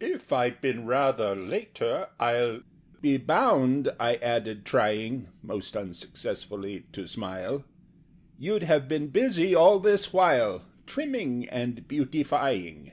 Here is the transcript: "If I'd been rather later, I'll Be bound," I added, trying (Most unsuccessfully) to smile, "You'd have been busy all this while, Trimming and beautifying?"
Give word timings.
"If 0.00 0.32
I'd 0.32 0.60
been 0.60 0.84
rather 0.84 1.36
later, 1.36 2.08
I'll 2.18 2.62
Be 3.00 3.18
bound," 3.18 3.88
I 4.00 4.16
added, 4.16 4.64
trying 4.64 5.28
(Most 5.44 5.76
unsuccessfully) 5.76 6.86
to 6.92 7.06
smile, 7.06 7.62
"You'd 8.36 8.64
have 8.64 8.88
been 8.88 9.10
busy 9.10 9.54
all 9.54 9.78
this 9.78 10.12
while, 10.12 10.64
Trimming 10.86 11.48
and 11.48 11.86
beautifying?" 11.86 12.90